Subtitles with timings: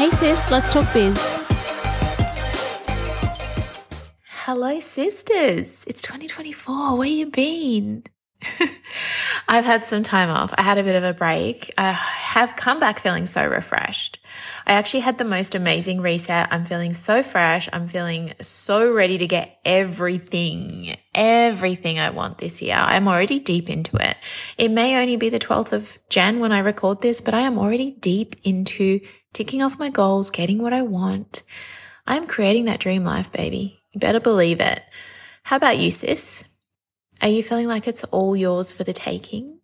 [0.00, 1.20] Hey sis, let's talk biz.
[4.46, 5.84] Hello, sisters.
[5.86, 6.96] It's 2024.
[6.96, 8.04] Where you been?
[9.46, 10.54] I've had some time off.
[10.56, 11.70] I had a bit of a break.
[11.76, 14.18] I have come back feeling so refreshed.
[14.66, 16.48] I actually had the most amazing reset.
[16.50, 17.68] I'm feeling so fresh.
[17.70, 22.76] I'm feeling so ready to get everything, everything I want this year.
[22.78, 24.16] I'm already deep into it.
[24.56, 27.58] It may only be the 12th of Jan when I record this, but I am
[27.58, 29.00] already deep into
[29.40, 31.44] ticking off my goals, getting what I want.
[32.06, 33.80] I'm creating that dream life, baby.
[33.90, 34.82] You better believe it.
[35.44, 36.46] How about you, sis?
[37.22, 39.60] Are you feeling like it's all yours for the taking?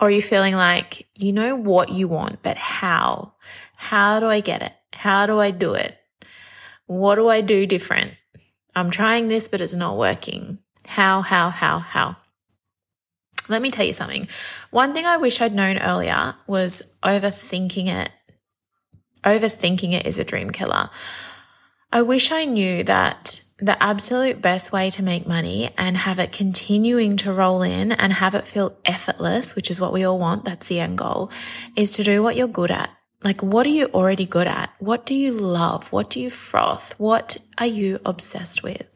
[0.00, 3.34] Or are you feeling like you know what you want, but how?
[3.76, 4.72] How do I get it?
[4.94, 5.94] How do I do it?
[6.86, 8.12] What do I do different?
[8.74, 10.56] I'm trying this, but it's not working.
[10.86, 12.16] How, how, how, how?
[13.50, 14.26] Let me tell you something.
[14.70, 18.10] One thing I wish I'd known earlier was overthinking it.
[19.24, 20.90] Overthinking it is a dream killer.
[21.92, 26.32] I wish I knew that the absolute best way to make money and have it
[26.32, 30.44] continuing to roll in and have it feel effortless, which is what we all want.
[30.44, 31.30] That's the end goal
[31.76, 32.90] is to do what you're good at.
[33.22, 34.74] Like, what are you already good at?
[34.80, 35.92] What do you love?
[35.92, 36.98] What do you froth?
[36.98, 38.91] What are you obsessed with?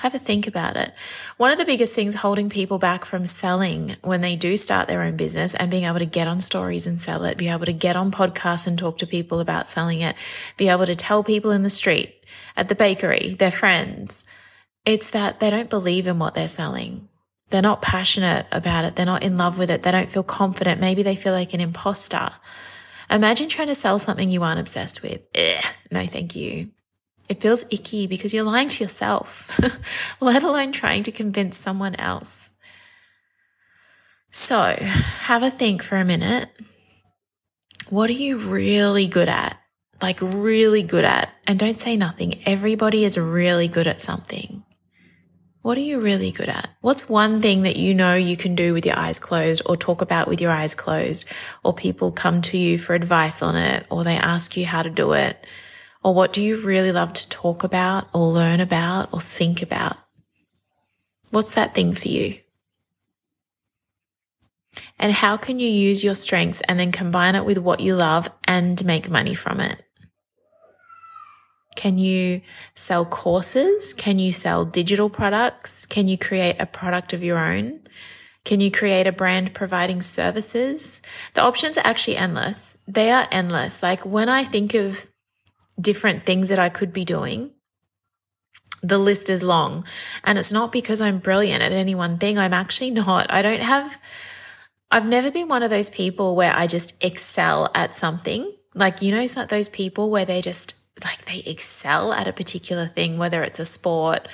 [0.00, 0.94] Have a think about it.
[1.36, 5.02] One of the biggest things holding people back from selling when they do start their
[5.02, 7.72] own business and being able to get on stories and sell it, be able to
[7.74, 10.16] get on podcasts and talk to people about selling it,
[10.56, 12.14] be able to tell people in the street,
[12.56, 14.24] at the bakery, their friends.
[14.86, 17.10] It's that they don't believe in what they're selling.
[17.50, 18.96] They're not passionate about it.
[18.96, 19.82] They're not in love with it.
[19.82, 20.80] They don't feel confident.
[20.80, 22.30] Maybe they feel like an imposter.
[23.10, 25.26] Imagine trying to sell something you aren't obsessed with.
[25.36, 26.70] Ugh, no, thank you.
[27.30, 29.58] It feels icky because you're lying to yourself,
[30.20, 32.50] let alone trying to convince someone else.
[34.30, 36.50] So have a think for a minute.
[37.88, 39.56] What are you really good at?
[40.02, 42.42] like really good at, and don't say nothing.
[42.46, 44.64] Everybody is really good at something.
[45.62, 46.70] What are you really good at?
[46.80, 50.00] What's one thing that you know you can do with your eyes closed or talk
[50.00, 51.26] about with your eyes closed
[51.62, 54.88] or people come to you for advice on it or they ask you how to
[54.88, 55.46] do it?
[56.02, 59.96] Or what do you really love to talk about or learn about or think about?
[61.30, 62.38] What's that thing for you?
[64.98, 68.30] And how can you use your strengths and then combine it with what you love
[68.44, 69.82] and make money from it?
[71.76, 72.42] Can you
[72.74, 73.94] sell courses?
[73.94, 75.86] Can you sell digital products?
[75.86, 77.80] Can you create a product of your own?
[78.44, 81.00] Can you create a brand providing services?
[81.34, 82.76] The options are actually endless.
[82.88, 83.82] They are endless.
[83.82, 85.06] Like when I think of
[85.80, 87.52] different things that I could be doing,
[88.82, 89.84] the list is long.
[90.24, 92.38] And it's not because I'm brilliant at any one thing.
[92.38, 93.30] I'm actually not.
[93.32, 94.00] I don't have,
[94.90, 98.50] I've never been one of those people where I just excel at something.
[98.74, 103.18] Like, you know, those people where they just like they excel at a particular thing,
[103.18, 104.28] whether it's a sport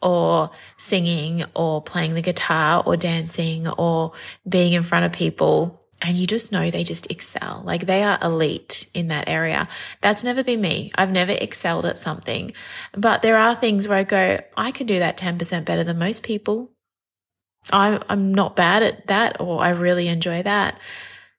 [0.00, 4.12] or singing or playing the guitar or dancing or
[4.48, 5.81] being in front of people.
[6.02, 7.62] And you just know they just excel.
[7.64, 9.68] Like they are elite in that area.
[10.00, 10.90] That's never been me.
[10.96, 12.52] I've never excelled at something,
[12.92, 16.24] but there are things where I go, I can do that 10% better than most
[16.24, 16.72] people.
[17.72, 20.78] I'm, I'm not bad at that or I really enjoy that.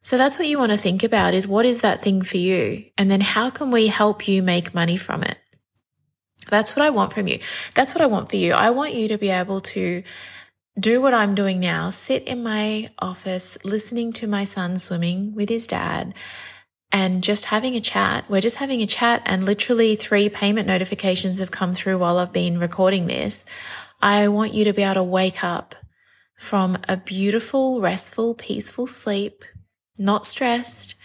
[0.01, 2.85] So that's what you want to think about is what is that thing for you?
[2.97, 5.37] And then how can we help you make money from it?
[6.49, 7.39] That's what I want from you.
[7.73, 8.53] That's what I want for you.
[8.53, 10.03] I want you to be able to
[10.79, 15.49] do what I'm doing now, sit in my office listening to my son swimming with
[15.49, 16.13] his dad
[16.91, 18.29] and just having a chat.
[18.29, 22.33] We're just having a chat and literally three payment notifications have come through while I've
[22.33, 23.45] been recording this.
[24.01, 25.75] I want you to be able to wake up
[26.37, 29.45] from a beautiful, restful, peaceful sleep
[29.97, 30.95] not stressed.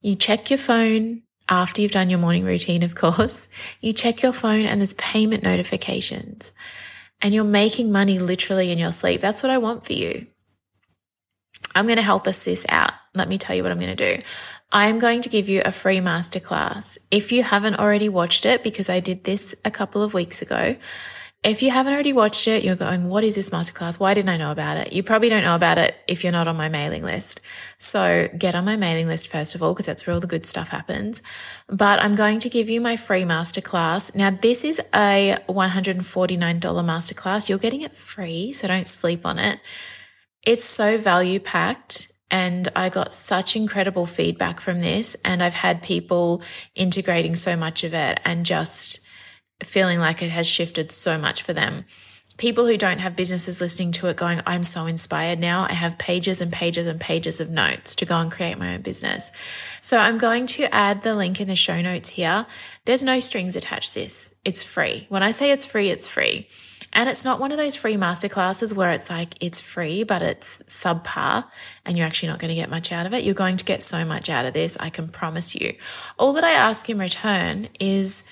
[0.00, 3.48] You check your phone after you've done your morning routine, of course.
[3.80, 6.52] You check your phone and there's payment notifications
[7.20, 9.20] and you're making money literally in your sleep.
[9.20, 10.26] That's what I want for you.
[11.74, 12.92] I'm going to help us this out.
[13.14, 14.22] Let me tell you what I'm going to do.
[14.70, 16.98] I am going to give you a free masterclass.
[17.10, 20.76] If you haven't already watched it, because I did this a couple of weeks ago,
[21.44, 24.00] if you haven't already watched it, you're going, what is this masterclass?
[24.00, 24.94] Why didn't I know about it?
[24.94, 27.40] You probably don't know about it if you're not on my mailing list.
[27.78, 30.46] So get on my mailing list first of all, because that's where all the good
[30.46, 31.22] stuff happens.
[31.68, 34.14] But I'm going to give you my free masterclass.
[34.14, 36.02] Now, this is a $149
[36.60, 37.48] masterclass.
[37.48, 39.60] You're getting it free, so don't sleep on it.
[40.42, 42.10] It's so value packed.
[42.30, 45.14] And I got such incredible feedback from this.
[45.24, 46.42] And I've had people
[46.74, 49.03] integrating so much of it and just
[49.62, 51.84] feeling like it has shifted so much for them.
[52.36, 55.66] people who don't have businesses listening to it going, I'm so inspired now.
[55.68, 58.82] I have pages and pages and pages of notes to go and create my own
[58.82, 59.30] business.
[59.82, 62.46] So I'm going to add the link in the show notes here.
[62.86, 64.34] There's no strings attached this.
[64.44, 65.06] It's free.
[65.08, 66.48] When I say it's free, it's free.
[66.92, 70.58] And it's not one of those free masterclasses where it's like, it's free, but it's
[70.68, 71.44] subpar
[71.84, 73.24] and you're actually not going to get much out of it.
[73.24, 74.76] You're going to get so much out of this.
[74.78, 75.74] I can promise you.
[76.18, 78.22] All that I ask in return is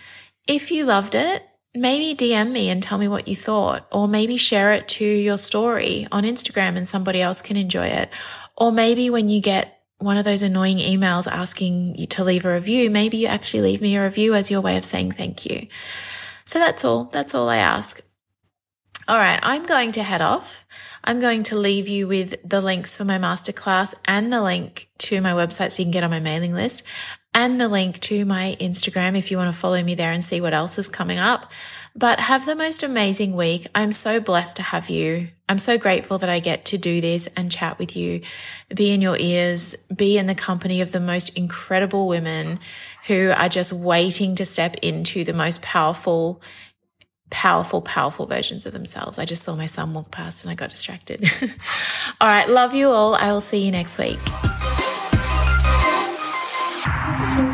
[0.47, 1.45] if you loved it,
[1.75, 5.39] maybe DM me and tell me what you thought, or maybe share it to your
[5.39, 8.11] story on Instagram and somebody else can enjoy it.
[8.57, 12.53] Or maybe when you get one of those annoying emails asking you to leave a
[12.53, 15.69] review, maybe you actually leave me a review as your way of saying thank you.
[16.45, 17.05] So that's all.
[17.05, 18.01] That's all I ask.
[19.09, 20.67] All right, I'm going to head off.
[21.05, 25.21] I'm going to leave you with the links for my masterclass and the link to
[25.21, 26.85] my website so you can get on my mailing list
[27.35, 30.41] and the link to my Instagram if you want to follow me there and see
[30.41, 31.51] what else is coming up.
[31.95, 33.67] But have the most amazing week.
[33.75, 35.29] I'm so blessed to have you.
[35.49, 38.23] I'm so grateful that I get to do this and chat with you,
[38.75, 42.61] be in your ears, be in the company of the most incredible women
[43.07, 46.43] who are just waiting to step into the most powerful
[47.31, 49.19] powerful, powerful versions of themselves.
[49.19, 51.25] I just saw my son walk past and I got distracted.
[52.21, 52.47] all right.
[52.47, 53.15] Love you all.
[53.15, 54.21] I will see you next week.
[57.23, 57.52] Thank you.